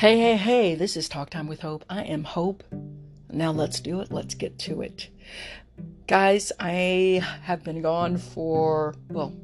[0.00, 1.84] Hey, hey, hey, this is Talk Time with Hope.
[1.90, 2.64] I am Hope.
[3.30, 4.10] Now let's do it.
[4.10, 5.10] Let's get to it.
[6.06, 9.34] Guys, I have been gone for, well,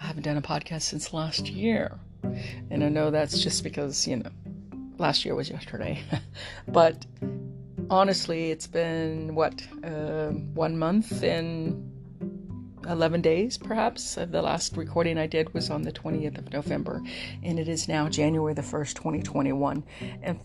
[0.00, 1.96] I haven't done a podcast since last year.
[2.72, 4.30] And I know that's just because, you know,
[4.98, 6.02] last year was yesterday.
[6.66, 7.06] but
[7.88, 11.87] honestly, it's been, what, uh, one month and
[12.88, 14.14] 11 days, perhaps.
[14.14, 17.02] The last recording I did was on the 20th of November,
[17.42, 19.84] and it is now January the 1st, 2021.
[20.22, 20.40] And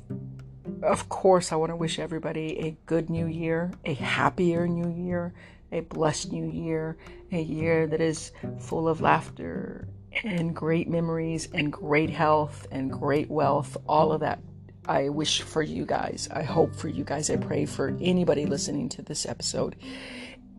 [0.84, 5.34] of course, I want to wish everybody a good new year, a happier new year,
[5.72, 6.98] a blessed new year,
[7.32, 9.88] a year that is full of laughter
[10.24, 14.40] and great memories and great health and great wealth, all of that.
[14.86, 16.28] I wish for you guys.
[16.32, 17.30] I hope for you guys.
[17.30, 19.78] I pray for anybody listening to this episode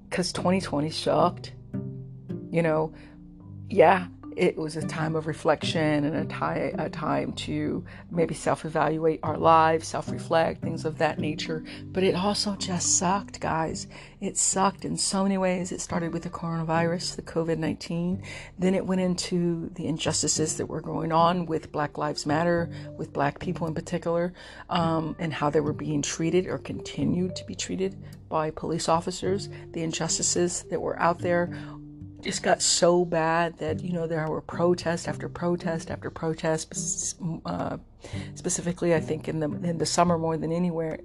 [0.09, 1.53] because 2020 sucked
[2.55, 2.93] you know,
[3.69, 8.65] yeah, it was a time of reflection and a time, a time to maybe self
[8.65, 11.65] evaluate our lives, self reflect, things of that nature.
[11.87, 13.89] But it also just sucked, guys.
[14.21, 15.73] It sucked in so many ways.
[15.73, 18.23] It started with the coronavirus, the COVID 19.
[18.59, 23.13] Then it went into the injustices that were going on with Black Lives Matter, with
[23.13, 24.33] Black people in particular,
[24.71, 27.97] um, and how they were being treated or continued to be treated
[28.29, 31.57] by police officers, the injustices that were out there
[32.25, 37.77] just got so bad that you know there were protest after protest after protest uh,
[38.35, 40.99] specifically i think in the in the summer more than anywhere.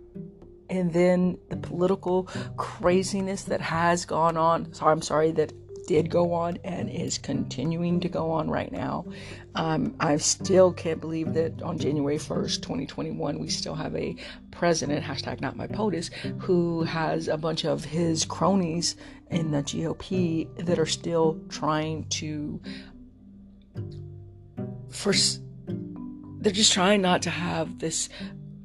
[0.71, 4.71] And then the political craziness that has gone on.
[4.73, 5.51] So i'm sorry that
[5.89, 9.03] did go on and is continuing to go on right now.
[9.55, 14.15] Um, I still can't believe that on January 1st, 2021, we still have a
[14.51, 18.97] president, hashtag not my POTUS, who has a bunch of his cronies
[19.31, 22.61] in the GOP that are still trying to
[24.89, 25.41] first
[26.41, 28.09] they're just trying not to have this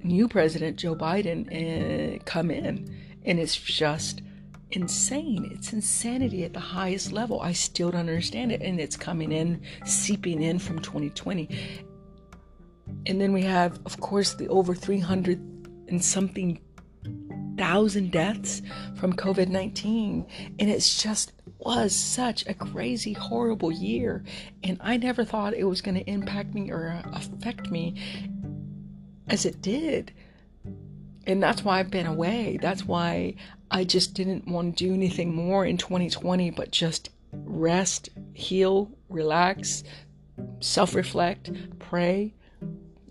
[0.03, 4.21] new president Joe Biden uh, come in and it's just
[4.77, 5.51] insane.
[5.55, 7.41] It's insanity at the highest level.
[7.41, 8.63] I still don't understand it.
[8.63, 11.49] And it's coming in, seeping in from 2020.
[13.07, 15.39] And then we have, of course, the over 300
[15.89, 16.61] and something
[17.57, 18.63] thousand deaths
[18.97, 20.27] from COVID 19.
[20.59, 24.25] And it's just was such a crazy, horrible year.
[24.63, 27.95] And I never thought it was going to impact me or uh, affect me
[29.29, 30.13] as it did.
[31.27, 32.59] And that's why I've been away.
[32.61, 33.35] That's why
[33.71, 39.85] I just didn't want to do anything more in 2020 but just rest, heal, relax,
[40.61, 42.35] self reflect, pray,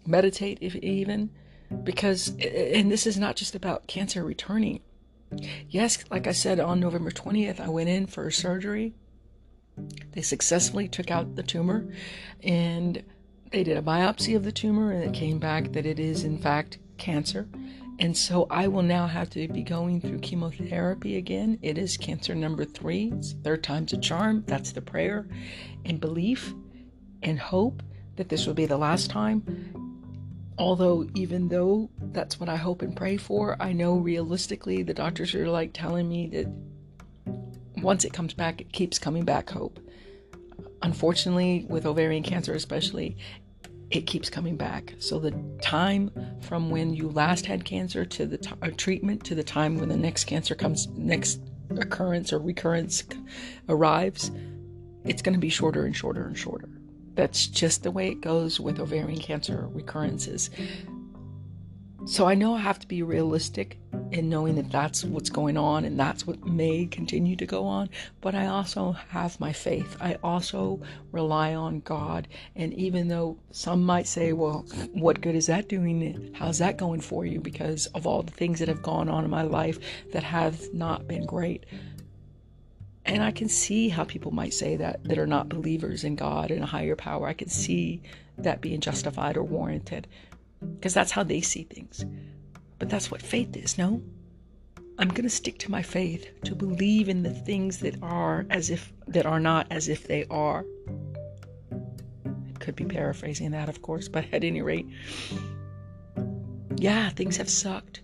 [0.06, 1.30] meditate, if even.
[1.84, 4.82] Because, and this is not just about cancer returning.
[5.70, 8.94] Yes, like I said, on November 20th, I went in for surgery.
[10.12, 11.92] They successfully took out the tumor
[12.44, 13.02] and
[13.50, 16.38] they did a biopsy of the tumor and it came back that it is, in
[16.38, 17.48] fact, cancer.
[18.00, 21.60] And so I will now have to be going through chemotherapy again.
[21.62, 23.12] It is cancer number three.
[23.16, 24.44] It's third time's a charm.
[24.48, 25.28] That's the prayer
[25.86, 26.54] and belief
[27.22, 27.84] and hope
[28.16, 29.44] that this will be the last time.
[30.58, 35.34] Although, even though that's what I hope and pray for, I know realistically the doctors
[35.34, 36.48] are like telling me that
[37.82, 39.80] once it comes back, it keeps coming back hope.
[40.84, 43.18] Unfortunately, with ovarian cancer, especially,
[43.94, 44.96] it keeps coming back.
[44.98, 45.32] So the
[45.62, 46.12] time
[46.42, 49.90] from when you last had cancer to the t- uh, treatment to the time when
[49.90, 51.40] the next cancer comes, next
[51.78, 53.04] occurrence or recurrence
[53.70, 54.32] arrives,
[55.06, 56.70] it's going to be shorter and shorter and shorter.
[57.14, 60.50] That's just the way it goes with ovarian cancer recurrences.
[62.06, 63.80] So I know I have to be realistic
[64.12, 67.90] in knowing that that's what's going on and that's what may continue to go on,
[68.20, 69.96] but I also have my faith.
[70.02, 70.82] I also
[71.14, 72.28] rely on God.
[72.58, 76.34] And even though some might say, well, what good is that doing?
[76.36, 77.40] How's that going for you?
[77.40, 79.80] Because of all the things that have gone on in my life
[80.12, 81.66] that have not been great.
[83.06, 86.52] And I can see how people might say that that are not believers in God
[86.52, 87.28] and a higher power.
[87.28, 88.02] I can see
[88.38, 90.08] that being justified or warranted
[90.76, 92.06] because that's how they see things.
[92.80, 94.02] But that's what faith is, no?
[95.00, 98.70] I'm going to stick to my faith to believe in the things that are as
[98.70, 100.66] if that are not as if they are.
[101.74, 104.88] I could be paraphrasing that, of course, but at any rate,
[106.76, 108.02] yeah, things have sucked.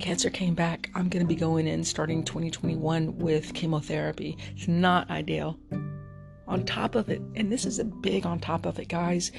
[0.00, 0.90] Cancer came back.
[0.94, 4.36] I'm going to be going in starting 2021 with chemotherapy.
[4.56, 5.58] It's not ideal.
[6.48, 9.30] On top of it, and this is a big on top of it, guys,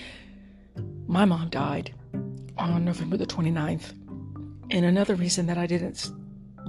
[1.07, 1.93] my mom died
[2.57, 3.91] on November the 29th.
[4.71, 6.11] And another reason that I didn't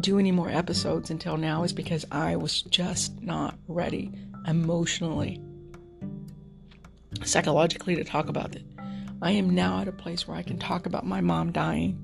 [0.00, 4.12] do any more episodes until now is because I was just not ready
[4.46, 5.40] emotionally,
[7.22, 8.64] psychologically to talk about it.
[9.22, 11.98] I am now at a place where I can talk about my mom dying.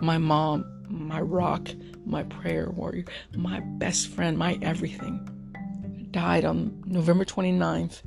[0.00, 1.68] My mom, my rock,
[2.04, 3.04] my prayer warrior,
[3.34, 5.32] my best friend, my everything
[6.12, 8.00] died on November 29th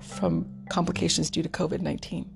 [0.00, 2.30] from complications due to COVID 19.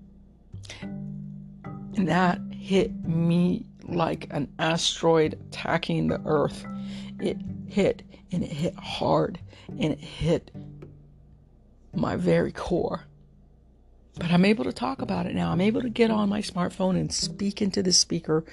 [1.98, 6.64] And that hit me like an asteroid attacking the earth.
[7.18, 10.52] It hit and it hit hard and it hit
[11.92, 13.00] my very core.
[14.14, 15.50] But I'm able to talk about it now.
[15.50, 18.44] I'm able to get on my smartphone and speak into the speaker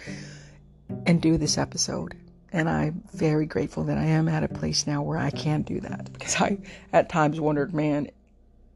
[1.05, 2.15] and do this episode.
[2.51, 5.81] And I'm very grateful that I am at a place now where I can do
[5.81, 6.57] that because I
[6.91, 8.09] at times wondered, man,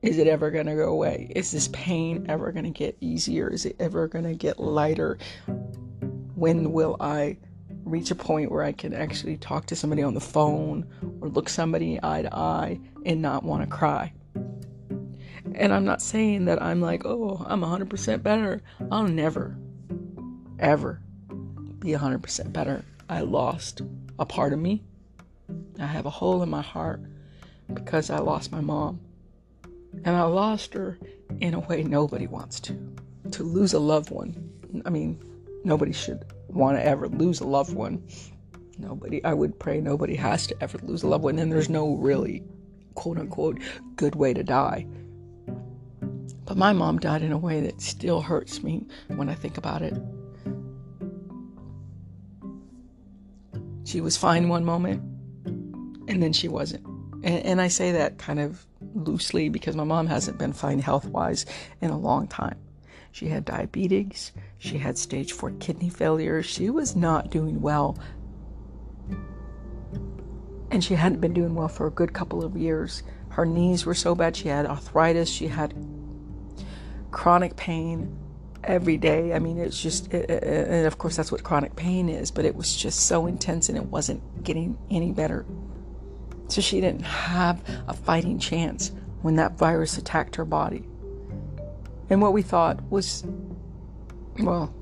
[0.01, 1.31] is it ever going to go away?
[1.35, 3.49] Is this pain ever going to get easier?
[3.49, 5.17] Is it ever going to get lighter?
[6.35, 7.37] When will I
[7.83, 10.87] reach a point where I can actually talk to somebody on the phone
[11.19, 14.13] or look somebody eye to eye and not want to cry?
[15.55, 18.61] And I'm not saying that I'm like, oh, I'm 100% better.
[18.91, 19.57] I'll never,
[20.59, 21.01] ever
[21.79, 22.85] be 100% better.
[23.09, 23.81] I lost
[24.17, 24.81] a part of me.
[25.77, 27.01] I have a hole in my heart
[27.73, 29.01] because I lost my mom.
[30.03, 30.97] And I lost her
[31.39, 32.77] in a way nobody wants to.
[33.31, 34.35] To lose a loved one.
[34.85, 35.21] I mean,
[35.63, 38.03] nobody should want to ever lose a loved one.
[38.77, 41.37] Nobody, I would pray nobody has to ever lose a loved one.
[41.37, 42.43] And there's no really,
[42.95, 43.59] quote unquote,
[43.95, 44.87] good way to die.
[46.45, 49.81] But my mom died in a way that still hurts me when I think about
[49.81, 49.93] it.
[53.85, 55.01] She was fine one moment,
[56.07, 56.85] and then she wasn't.
[57.23, 61.05] And, and I say that kind of loosely because my mom hasn't been fine health
[61.05, 61.45] wise
[61.81, 62.57] in a long time.
[63.11, 67.97] She had diabetes, she had stage 4 kidney failure, she was not doing well.
[70.71, 73.01] And she hadn't been doing well for a good couple of years.
[73.29, 75.73] Her knees were so bad, she had arthritis, she had
[77.09, 78.15] chronic pain
[78.63, 79.33] every day.
[79.33, 82.75] I mean, it's just, and of course, that's what chronic pain is, but it was
[82.75, 85.45] just so intense and it wasn't getting any better.
[86.49, 88.91] So she didn't have a fighting chance
[89.21, 90.83] when that virus attacked her body.
[92.09, 93.23] And what we thought was,
[94.39, 94.73] well,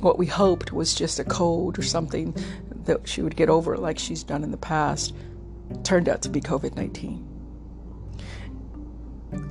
[0.00, 2.36] what we hoped was just a cold or something
[2.84, 5.14] that she would get over like she's done in the past
[5.82, 7.26] turned out to be COVID 19.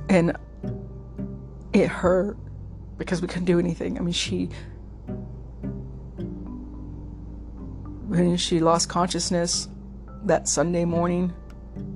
[0.08, 0.36] And
[1.72, 2.38] it hurt
[2.96, 3.98] because we couldn't do anything.
[3.98, 4.48] I mean, she
[8.06, 9.68] when she lost consciousness
[10.24, 11.34] that Sunday morning,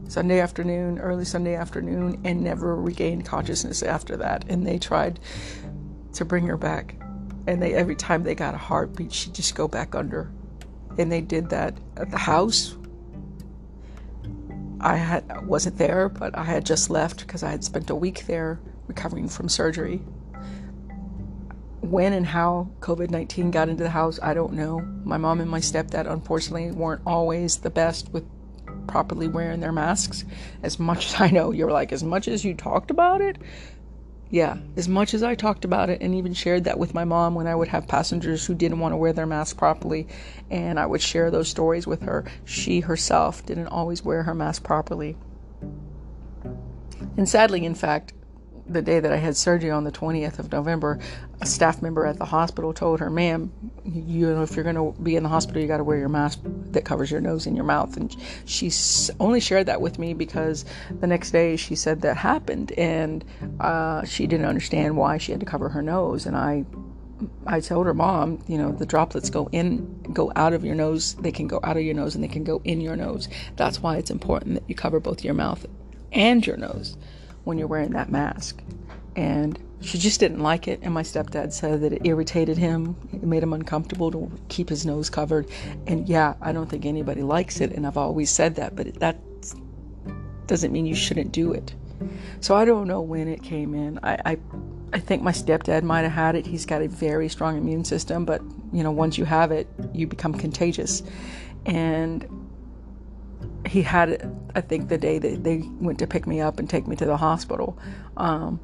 [0.08, 4.44] Sunday afternoon, early Sunday afternoon, and never regained consciousness after that.
[4.48, 5.20] And they tried
[6.14, 6.96] to bring her back,
[7.46, 10.30] and they every time they got a heartbeat, she'd just go back under.
[10.98, 12.76] And they did that at the house.
[14.80, 18.26] I had wasn't there, but I had just left because I had spent a week
[18.26, 20.02] there recovering from surgery
[21.80, 24.80] when and how COVID 19 got into the house, I don't know.
[25.04, 28.24] My mom and my stepdad, unfortunately, weren't always the best with
[28.90, 30.24] properly wearing their masks.
[30.62, 33.38] As much as I know, you're like, as much as you talked about it,
[34.30, 37.34] yeah, as much as I talked about it and even shared that with my mom
[37.34, 40.06] when I would have passengers who didn't want to wear their mask properly,
[40.50, 44.62] and I would share those stories with her, she herself didn't always wear her mask
[44.62, 45.16] properly.
[47.16, 48.12] And sadly, in fact,
[48.72, 50.98] the day that I had surgery on the 20th of November,
[51.40, 53.52] a staff member at the hospital told her, "Ma'am,
[53.84, 56.08] you know if you're going to be in the hospital, you got to wear your
[56.08, 58.70] mask that covers your nose and your mouth." And she
[59.18, 60.64] only shared that with me because
[61.00, 63.24] the next day she said that happened, and
[63.58, 66.26] uh, she didn't understand why she had to cover her nose.
[66.26, 66.64] And I,
[67.46, 71.14] I told her, "Mom, you know the droplets go in, go out of your nose.
[71.14, 73.28] They can go out of your nose and they can go in your nose.
[73.56, 75.66] That's why it's important that you cover both your mouth
[76.12, 76.96] and your nose."
[77.44, 78.62] When you're wearing that mask.
[79.16, 80.80] And she just didn't like it.
[80.82, 82.96] And my stepdad said that it irritated him.
[83.12, 85.48] It made him uncomfortable to keep his nose covered.
[85.86, 87.72] And yeah, I don't think anybody likes it.
[87.72, 89.18] And I've always said that, but that
[90.46, 91.74] doesn't mean you shouldn't do it.
[92.40, 93.98] So I don't know when it came in.
[94.02, 94.38] I, I,
[94.92, 96.46] I think my stepdad might have had it.
[96.46, 98.42] He's got a very strong immune system, but
[98.72, 101.02] you know, once you have it, you become contagious.
[101.66, 102.26] And
[103.66, 106.86] he had I think, the day that they went to pick me up and take
[106.86, 107.78] me to the hospital.
[108.16, 108.60] Um,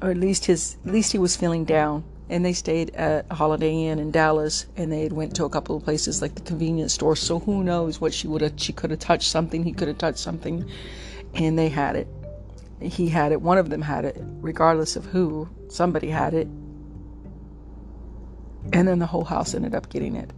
[0.00, 2.04] or at least his, at least he was feeling down.
[2.30, 5.76] And they stayed at a Holiday Inn in Dallas, and they went to a couple
[5.76, 7.16] of places like the convenience store.
[7.16, 8.52] So who knows what she would have?
[8.56, 9.64] She could have touched something.
[9.64, 10.70] He could have touched something,
[11.32, 12.06] and they had it.
[12.80, 13.40] He had it.
[13.40, 15.48] One of them had it, regardless of who.
[15.68, 16.46] Somebody had it,
[18.72, 20.30] and then the whole house ended up getting it.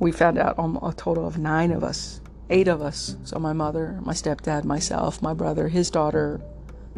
[0.00, 3.16] We found out a total of nine of us eight of us.
[3.24, 6.40] So my mother, my stepdad, myself, my brother, his daughter,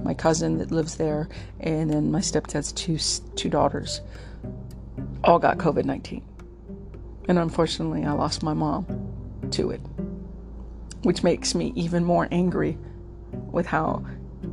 [0.02, 1.28] my cousin that lives there,
[1.60, 2.98] and then my stepdad's two
[3.36, 4.00] two daughters
[5.24, 6.22] all got COVID 19.
[7.28, 8.86] And unfortunately, I lost my mom
[9.52, 9.80] to it,
[11.02, 12.76] which makes me even more angry
[13.50, 14.04] with how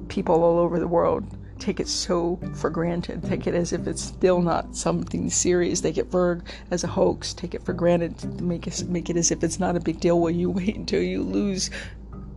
[0.07, 1.25] people all over the world
[1.59, 5.81] take it so for granted, take it as if it's still not something serious.
[5.81, 9.31] They get Verg as a hoax, take it for granted, make it, make it as
[9.31, 11.69] if it's not a big deal while you wait until you lose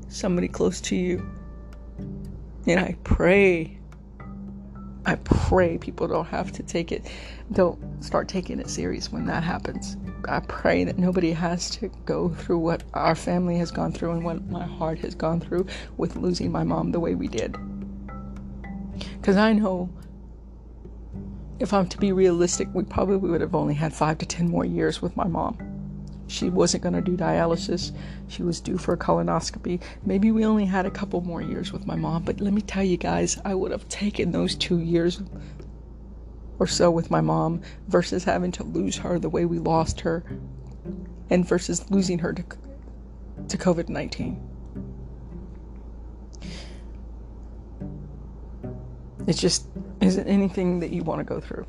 [0.08, 1.26] somebody close to you.
[2.66, 3.78] And I pray,
[5.06, 7.10] I pray people don't have to take it,
[7.52, 9.96] don't start taking it serious when that happens.
[10.28, 14.24] I pray that nobody has to go through what our family has gone through and
[14.24, 17.56] what my heart has gone through with losing my mom the way we did.
[19.20, 19.88] Because I know
[21.58, 24.64] if I'm to be realistic, we probably would have only had five to ten more
[24.64, 25.56] years with my mom.
[26.26, 27.92] She wasn't going to do dialysis.
[28.28, 29.80] She was due for a colonoscopy.
[30.04, 32.82] Maybe we only had a couple more years with my mom, but let me tell
[32.82, 35.22] you guys, I would have taken those two years
[36.58, 40.24] or so with my mom versus having to lose her the way we lost her
[41.28, 42.42] and versus losing her to,
[43.48, 44.51] to COVID 19.
[49.26, 49.66] It just
[50.00, 51.66] isn't anything that you want to go through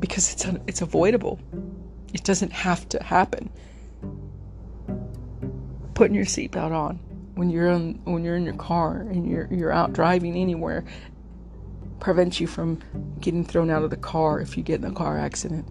[0.00, 1.38] because it's it's avoidable.
[2.12, 3.50] It doesn't have to happen.
[5.94, 6.98] Putting your seatbelt on
[7.34, 10.84] when you're on when you're in your car and you're you're out driving anywhere
[12.00, 12.80] prevents you from
[13.20, 15.66] getting thrown out of the car if you get in a car accident.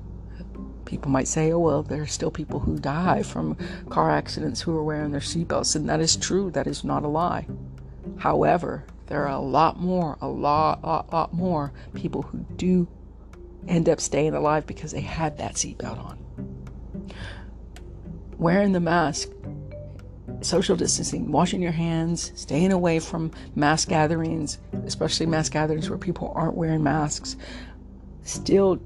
[0.85, 3.57] People might say, "Oh well, there are still people who die from
[3.89, 6.51] car accidents who are wearing their seatbelts," and that is true.
[6.51, 7.47] That is not a lie.
[8.17, 12.87] However, there are a lot more, a lot, lot, lot more people who do
[13.67, 16.19] end up staying alive because they had that seatbelt on.
[18.37, 19.29] Wearing the mask,
[20.41, 26.31] social distancing, washing your hands, staying away from mass gatherings, especially mass gatherings where people
[26.35, 27.37] aren't wearing masks,
[28.23, 28.79] still,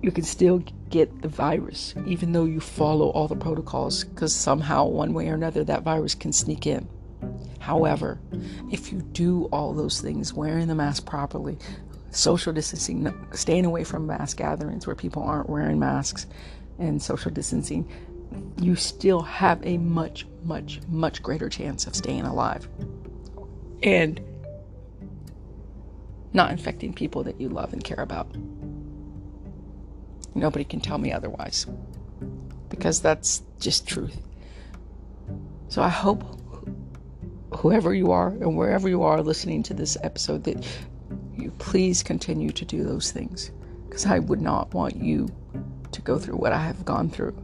[0.00, 4.84] you can still get the virus, even though you follow all the protocols, because somehow,
[4.84, 6.88] one way or another, that virus can sneak in.
[7.60, 8.18] However,
[8.70, 11.58] if you do all those things, wearing the mask properly,
[12.10, 16.26] social distancing, staying away from mass gatherings where people aren't wearing masks,
[16.78, 17.88] and social distancing,
[18.60, 22.68] you still have a much, much, much greater chance of staying alive
[23.82, 24.20] and
[26.32, 28.34] not infecting people that you love and care about.
[30.34, 31.66] Nobody can tell me otherwise
[32.70, 34.18] because that's just truth.
[35.68, 36.24] So I hope
[37.62, 40.66] whoever you are and wherever you are listening to this episode that
[41.36, 43.52] you please continue to do those things
[43.84, 45.28] because I would not want you
[45.92, 47.36] to go through what I have gone through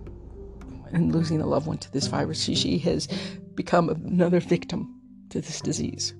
[0.92, 2.42] and losing a loved one to this virus.
[2.42, 3.06] She, she has
[3.54, 6.14] become another victim to this disease.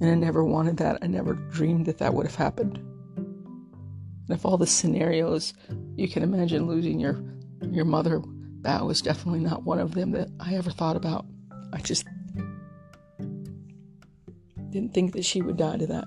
[0.00, 1.00] And I never wanted that.
[1.02, 2.78] I never dreamed that that would have happened.
[2.78, 5.52] And if all the scenarios
[5.96, 7.22] you can imagine losing your
[7.60, 8.22] your mother
[8.66, 11.24] that was definitely not one of them that I ever thought about.
[11.72, 12.04] I just
[14.70, 16.06] didn't think that she would die to that.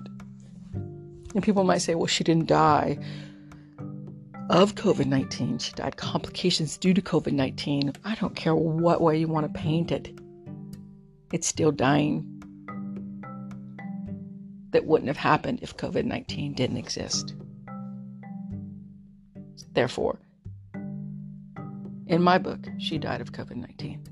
[1.34, 2.98] And people might say, well, she didn't die
[4.50, 5.58] of COVID 19.
[5.58, 7.94] She died complications due to COVID 19.
[8.04, 10.12] I don't care what way you want to paint it,
[11.32, 12.26] it's still dying.
[14.72, 17.34] That wouldn't have happened if COVID 19 didn't exist.
[19.72, 20.18] Therefore,
[22.10, 24.02] in my book, she died of COVID 19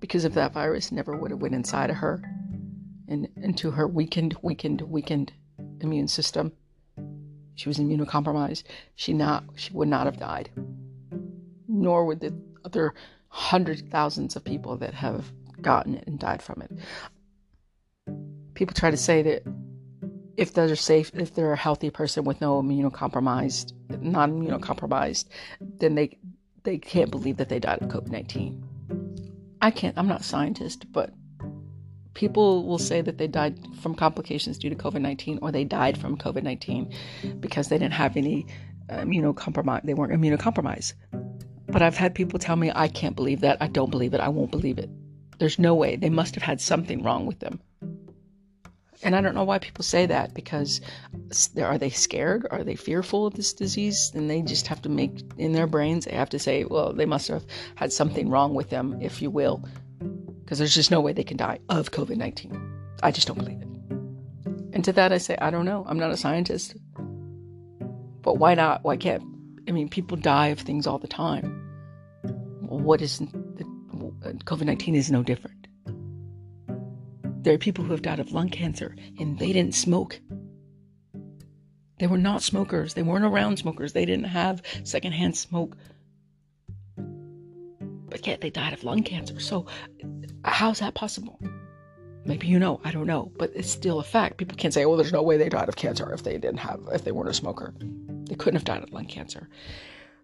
[0.00, 2.20] because if that virus never would have went inside of her
[3.08, 5.32] and into her weakened, weakened, weakened
[5.80, 6.52] immune system.
[7.54, 8.64] She was immunocompromised.
[8.96, 10.50] She not she would not have died.
[11.68, 12.92] Nor would the other
[13.28, 16.72] hundreds thousands of people that have gotten it and died from it.
[18.54, 19.44] People try to say that
[20.36, 25.26] if they're safe, if they're a healthy person with no immunocompromised, non immunocompromised,
[25.60, 26.18] then they
[26.64, 28.64] they can't believe that they died of COVID 19.
[29.60, 31.12] I can't, I'm not a scientist, but
[32.14, 35.98] people will say that they died from complications due to COVID 19 or they died
[35.98, 36.92] from COVID 19
[37.40, 38.46] because they didn't have any
[38.90, 40.94] uh, immunocompromised, they weren't immunocompromised.
[41.68, 43.58] But I've had people tell me, I can't believe that.
[43.60, 44.20] I don't believe it.
[44.20, 44.90] I won't believe it.
[45.38, 45.96] There's no way.
[45.96, 47.60] They must have had something wrong with them.
[49.02, 50.80] And I don't know why people say that because
[51.60, 52.46] are they scared?
[52.50, 54.12] Are they fearful of this disease?
[54.14, 57.06] And they just have to make in their brains, they have to say, well, they
[57.06, 57.44] must have
[57.74, 59.64] had something wrong with them, if you will,
[60.40, 62.70] because there's just no way they can die of COVID 19.
[63.02, 63.68] I just don't believe it.
[64.74, 65.84] And to that, I say, I don't know.
[65.86, 66.76] I'm not a scientist.
[68.22, 68.84] But why not?
[68.84, 69.24] Why can't?
[69.68, 71.58] I mean, people die of things all the time.
[72.60, 75.51] What is COVID 19 is no different.
[77.42, 80.20] There are people who have died of lung cancer and they didn't smoke.
[81.98, 82.94] They were not smokers.
[82.94, 83.92] They weren't around smokers.
[83.92, 85.76] They didn't have secondhand smoke.
[88.08, 89.40] But yet they died of lung cancer.
[89.40, 89.66] So,
[90.44, 91.40] how's that possible?
[92.24, 94.36] Maybe you know, I don't know, but it's still a fact.
[94.36, 96.80] People can't say, "Oh, there's no way they died of cancer if they didn't have
[96.92, 97.74] if they weren't a smoker."
[98.28, 99.48] They couldn't have died of lung cancer.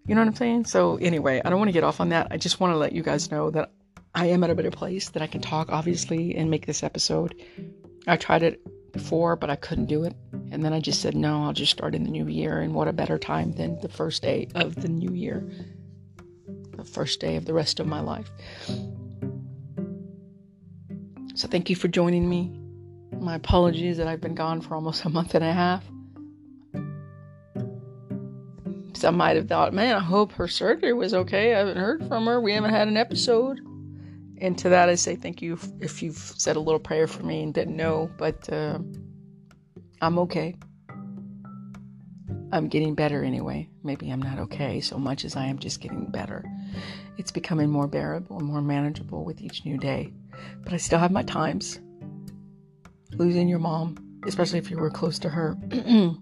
[0.07, 0.67] You know what I'm saying?
[0.67, 2.29] So anyway, I don't want to get off on that.
[2.31, 3.73] I just want to let you guys know that
[4.15, 7.35] I am at a better place that I can talk obviously and make this episode.
[8.07, 8.61] I tried it
[8.93, 10.15] before, but I couldn't do it.
[10.51, 12.89] And then I just said, "No, I'll just start in the new year and what
[12.89, 15.49] a better time than the first day of the new year."
[16.77, 18.31] The first day of the rest of my life.
[21.35, 22.53] So thank you for joining me.
[23.21, 25.85] My apologies that I've been gone for almost a month and a half.
[28.95, 31.55] Some might have thought, man, I hope her surgery was okay.
[31.55, 32.41] I haven't heard from her.
[32.41, 33.61] We haven't had an episode.
[34.41, 37.43] And to that, I say thank you if you've said a little prayer for me
[37.43, 38.79] and didn't know, but uh,
[40.01, 40.55] I'm okay.
[42.53, 43.69] I'm getting better anyway.
[43.83, 46.45] Maybe I'm not okay so much as I am just getting better.
[47.19, 50.13] It's becoming more bearable and more manageable with each new day.
[50.63, 51.81] But I still have my times.
[53.13, 55.57] Losing your mom, especially if you were close to her,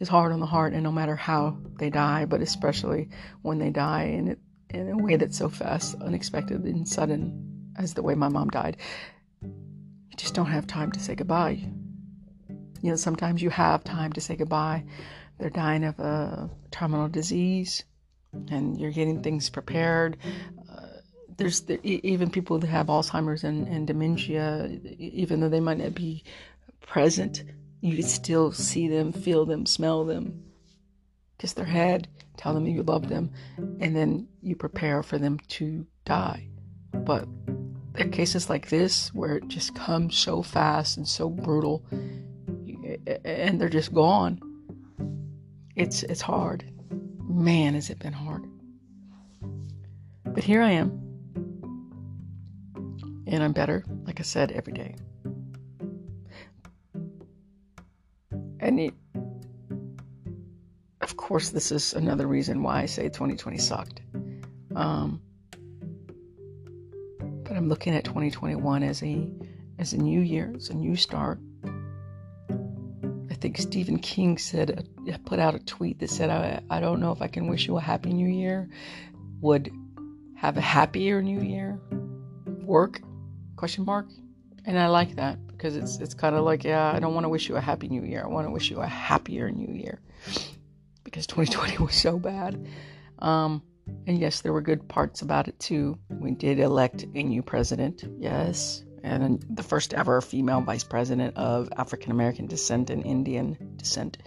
[0.00, 3.08] is hard on the heart, and no matter how they die, but especially
[3.42, 4.38] when they die and it,
[4.70, 8.76] in a way that's so fast, unexpected, and sudden as the way my mom died,
[9.42, 11.60] you just don't have time to say goodbye.
[12.82, 14.84] You know, sometimes you have time to say goodbye.
[15.38, 17.84] They're dying of a terminal disease,
[18.50, 20.16] and you're getting things prepared
[20.70, 20.86] uh,
[21.38, 25.94] there's the, even people that have Alzheimer's and, and dementia, even though they might not
[25.94, 26.24] be
[26.80, 27.44] present,
[27.80, 30.42] you can still see them, feel them, smell them,
[31.38, 32.08] kiss their head,
[32.38, 36.48] tell them you love them, and then you prepare for them to die.
[36.92, 37.28] But
[37.96, 41.84] in cases like this, where it just comes so fast and so brutal,
[43.24, 44.40] and they're just gone,
[45.76, 46.64] it's it's hard.
[47.28, 48.46] Man, has it been hard.
[50.24, 51.08] But here I am
[53.28, 54.94] and I'm better, like I said, every day.
[58.60, 58.94] And it,
[61.28, 64.00] course, this is another reason why I say 2020 sucked.
[64.74, 65.20] Um,
[67.44, 69.30] but I'm looking at 2021 as a
[69.78, 71.38] as a new year, as a new start.
[73.30, 76.98] I think Stephen King said, uh, put out a tweet that said, I, I don't
[76.98, 78.70] know if I can wish you a happy new year.
[79.42, 79.70] Would
[80.34, 81.78] have a happier new year
[82.64, 83.00] work
[83.56, 84.06] question mark
[84.66, 87.28] and i like that because it's it's kind of like yeah i don't want to
[87.28, 90.00] wish you a happy new year i want to wish you a happier new year
[91.10, 92.66] because 2020 was so bad.
[93.18, 93.62] Um
[94.06, 95.98] and yes there were good parts about it too.
[96.10, 101.68] We did elect a new president yes and the first ever female vice president of
[101.76, 104.18] african american descent and indian descent.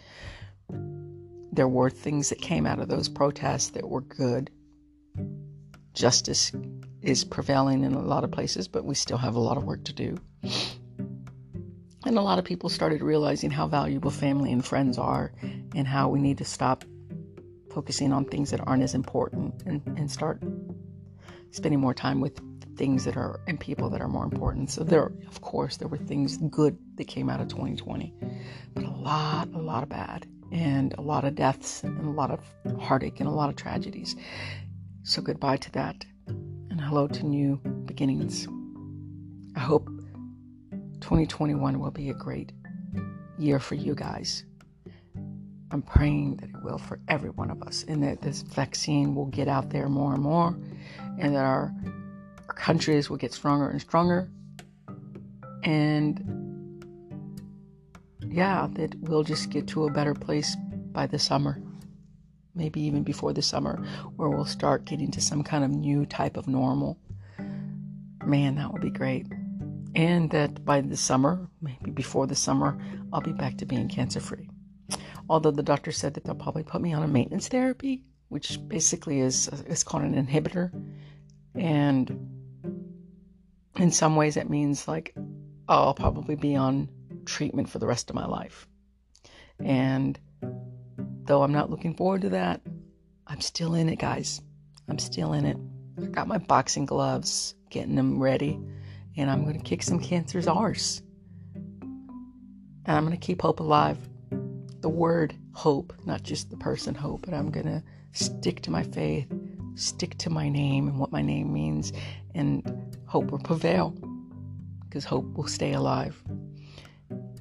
[1.54, 4.50] There were things that came out of those protests that were good.
[5.94, 6.54] Justice
[7.02, 9.84] is prevailing in a lot of places, but we still have a lot of work
[9.86, 10.18] to do.
[12.06, 15.32] And a lot of people started realizing how valuable family and friends are
[15.76, 16.84] and how we need to stop
[17.72, 20.42] focusing on things that aren't as important and, and start
[21.52, 22.40] spending more time with
[22.76, 24.72] things that are and people that are more important.
[24.72, 28.14] So there of course there were things good that came out of 2020,
[28.74, 32.32] but a lot, a lot of bad and a lot of deaths and a lot
[32.32, 32.40] of
[32.80, 34.16] heartache and a lot of tragedies.
[35.04, 38.48] So goodbye to that and hello to new beginnings.
[39.56, 39.90] I hope
[41.12, 42.54] 2021 will be a great
[43.38, 44.46] year for you guys.
[45.70, 49.26] I'm praying that it will for every one of us, and that this vaccine will
[49.26, 50.58] get out there more and more,
[51.20, 51.74] and that our,
[52.48, 54.30] our countries will get stronger and stronger.
[55.64, 56.86] And
[58.26, 60.56] yeah, that we'll just get to a better place
[60.94, 61.62] by the summer
[62.56, 63.84] maybe even before the summer,
[64.16, 66.98] where we'll start getting to some kind of new type of normal.
[68.26, 69.26] Man, that would be great.
[69.96, 72.80] And that by the summer, maybe before the summer,
[73.12, 74.50] I'll be back to being cancer free.
[75.30, 79.20] Although the doctor said that they'll probably put me on a maintenance therapy, which basically
[79.20, 80.72] is is called an inhibitor,
[81.56, 82.30] and
[83.78, 85.14] in some ways it means like
[85.68, 86.90] I'll probably be on
[87.26, 88.68] treatment for the rest of my life.
[89.60, 90.20] And
[91.32, 92.62] Though I'm not looking forward to that,
[93.28, 94.42] I'm still in it, guys.
[94.90, 95.58] I'm still in it.
[96.02, 98.60] I got my boxing gloves, getting them ready,
[99.18, 101.02] and I'm going to kick some cancer's arse.
[101.84, 103.98] And I'm going to keep hope alive.
[104.82, 108.84] The word hope, not just the person hope, but I'm going to stick to my
[108.84, 109.28] faith,
[109.76, 111.94] stick to my name and what my name means,
[112.34, 113.96] and hope will prevail.
[114.92, 116.22] because hope will stay alive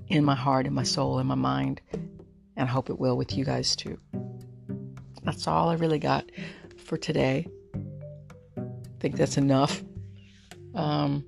[0.07, 3.37] in my heart, in my soul, in my mind, and I hope it will with
[3.37, 3.99] you guys too.
[5.25, 6.31] That's all I really got
[6.77, 7.49] for today.
[8.57, 8.63] I
[9.01, 9.83] think that's enough.
[10.77, 11.25] Um,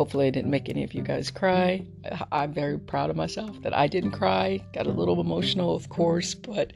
[0.00, 1.84] hopefully, I didn't make any of you guys cry.
[2.32, 4.64] I'm very proud of myself that I didn't cry.
[4.72, 6.72] Got a little emotional, of course, but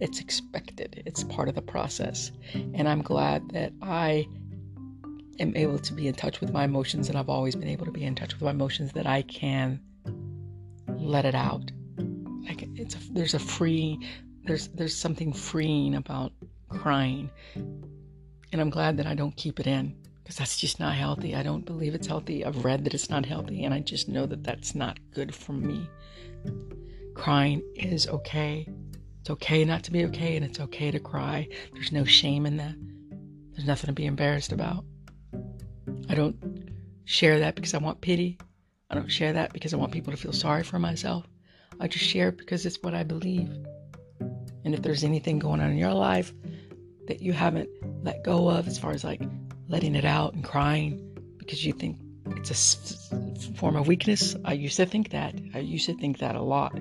[0.00, 1.02] it's expected.
[1.06, 2.30] It's part of the process.
[2.52, 4.28] And I'm glad that I
[5.40, 7.90] am able to be in touch with my emotions, and I've always been able to
[7.90, 9.80] be in touch with my emotions, that I can
[10.98, 11.70] let it out.
[12.46, 13.98] Like it's a, there's a free,
[14.44, 16.32] there's there's something freeing about
[16.68, 17.30] crying,
[18.52, 19.96] and I'm glad that I don't keep it in
[20.28, 21.34] because that's just not healthy.
[21.34, 22.44] I don't believe it's healthy.
[22.44, 25.54] I've read that it's not healthy, and I just know that that's not good for
[25.54, 25.88] me.
[27.14, 28.68] Crying is okay.
[29.22, 31.48] It's okay not to be okay, and it's okay to cry.
[31.72, 32.74] There's no shame in that.
[33.52, 34.84] There's nothing to be embarrassed about.
[36.10, 36.36] I don't
[37.06, 38.36] share that because I want pity.
[38.90, 41.26] I don't share that because I want people to feel sorry for myself.
[41.80, 43.50] I just share it because it's what I believe.
[44.66, 46.34] And if there's anything going on in your life
[47.06, 47.70] that you haven't
[48.04, 49.22] let go of, as far as like
[49.68, 51.04] letting it out and crying
[51.38, 51.98] because you think
[52.36, 55.34] it's a form of weakness, I used to think that.
[55.54, 56.78] I used to think that a lot.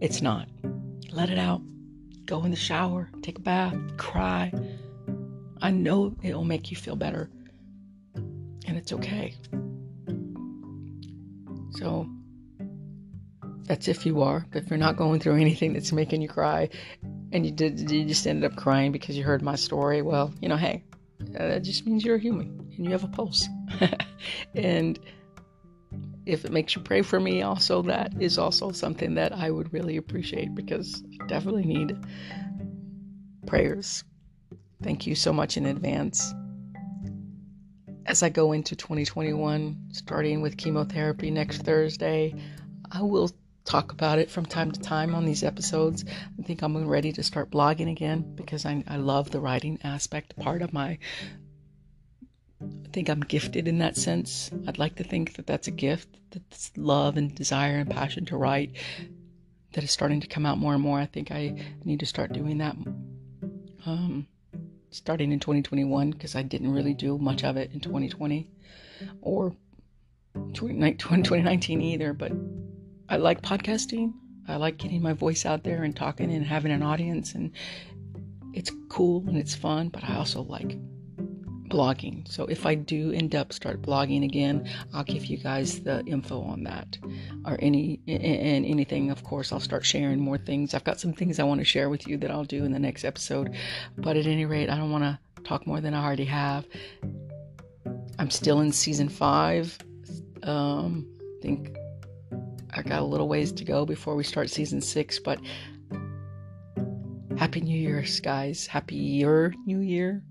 [0.00, 0.48] It's not.
[1.12, 1.62] Let it out.
[2.24, 4.52] Go in the shower, take a bath, cry.
[5.60, 7.30] I know it will make you feel better
[8.14, 9.34] and it's okay.
[11.72, 12.08] So
[13.64, 14.46] that's if you are.
[14.52, 16.68] If you're not going through anything that's making you cry,
[17.32, 20.02] and you did, you just ended up crying because you heard my story.
[20.02, 20.84] Well, you know, hey,
[21.38, 23.48] Uh, that just means you're a human and you have a pulse.
[24.54, 24.98] and
[26.26, 29.72] if it makes you pray for me, also that is also something that I would
[29.72, 31.96] really appreciate because I definitely need
[33.46, 34.04] prayers.
[34.82, 36.32] Thank you so much in advance
[38.06, 42.34] as I go into 2021, starting with chemotherapy next Thursday,
[42.90, 43.30] I will
[43.64, 46.04] talk about it from time to time on these episodes.
[46.38, 50.36] I think I'm ready to start blogging again because I, I love the writing aspect,
[50.38, 50.98] part of my.
[52.60, 54.50] I think I'm gifted in that sense.
[54.66, 58.36] I'd like to think that that's a gift, that's love and desire and passion to
[58.36, 58.76] write
[59.72, 60.98] that is starting to come out more and more.
[60.98, 62.76] I think I need to start doing that.
[63.86, 64.26] Um,
[64.90, 68.48] starting in 2021 because I didn't really do much of it in 2020
[69.22, 69.56] or
[70.34, 72.12] 2019 either.
[72.12, 72.32] But
[73.12, 74.14] I like podcasting.
[74.48, 77.52] I like getting my voice out there and talking and having an audience, and
[78.54, 79.90] it's cool and it's fun.
[79.90, 80.78] But I also like
[81.68, 82.26] blogging.
[82.26, 86.40] So if I do end up start blogging again, I'll give you guys the info
[86.40, 86.96] on that
[87.44, 89.10] or any and anything.
[89.10, 90.72] Of course, I'll start sharing more things.
[90.72, 92.78] I've got some things I want to share with you that I'll do in the
[92.78, 93.54] next episode.
[93.98, 96.66] But at any rate, I don't want to talk more than I already have.
[98.18, 99.76] I'm still in season five.
[100.44, 101.76] Um, I think
[102.72, 105.38] I got a little ways to go before we start season six, but
[107.36, 108.66] Happy New Year's, guys.
[108.66, 110.22] Happy Year, New Year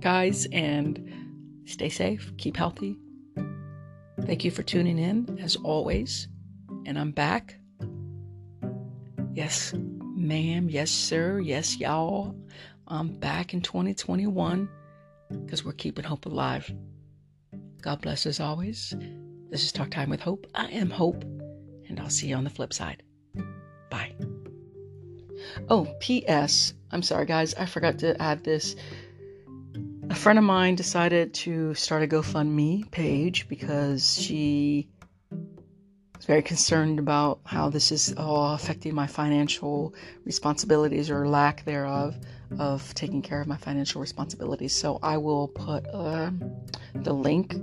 [0.00, 2.96] guys, and stay safe, keep healthy.
[4.22, 6.28] Thank you for tuning in, as always.
[6.84, 7.58] And I'm back.
[9.32, 10.68] Yes, ma'am.
[10.70, 11.40] Yes, sir.
[11.40, 12.36] Yes, y'all.
[12.88, 14.68] I'm back in 2021
[15.44, 16.72] because we're keeping hope alive.
[17.82, 18.94] God bless as always.
[19.48, 20.48] This is Talk Time with Hope.
[20.56, 23.04] I am Hope, and I'll see you on the flip side.
[23.90, 24.12] Bye.
[25.68, 26.74] Oh, P.S.
[26.90, 27.54] I'm sorry, guys.
[27.54, 28.74] I forgot to add this
[30.10, 34.88] a friend of mine decided to start a GoFundMe page because she
[36.16, 42.16] was very concerned about how this is all affecting my financial responsibilities or lack thereof
[42.58, 44.74] of taking care of my financial responsibilities.
[44.74, 46.30] So I will put uh,
[46.94, 47.54] the link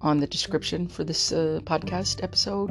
[0.00, 2.70] on the description for this uh, podcast episode.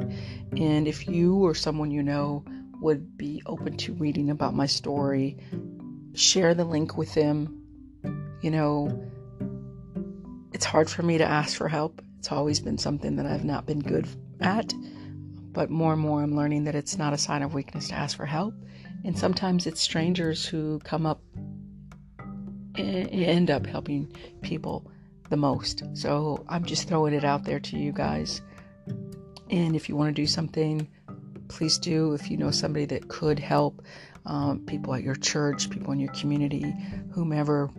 [0.56, 2.44] And if you or someone you know
[2.80, 5.36] would be open to reading about my story,
[6.14, 7.54] share the link with them.
[8.40, 9.10] You know,
[10.52, 12.00] it's hard for me to ask for help.
[12.18, 14.08] It's always been something that I've not been good
[14.40, 14.72] at.
[15.52, 18.16] But more and more, I'm learning that it's not a sign of weakness to ask
[18.16, 18.54] for help.
[19.04, 21.20] And sometimes it's strangers who come up
[22.76, 24.12] and end up helping
[24.42, 24.90] people
[25.28, 25.82] the most.
[25.94, 28.42] So I'm just throwing it out there to you guys.
[29.50, 30.88] And if you want to do something,
[31.48, 32.12] please do.
[32.12, 33.82] If you know somebody that could help,
[34.26, 36.74] um, people at your church, people in your community,
[37.12, 37.70] whomever,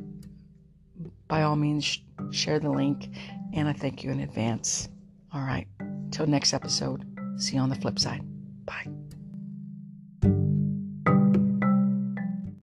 [1.28, 2.00] by all means,
[2.32, 3.10] share the link,
[3.54, 4.90] and I thank you in advance.
[5.32, 5.68] All right,
[6.12, 7.06] till next episode.
[7.38, 8.24] See you on the flip side.
[8.66, 8.99] Bye.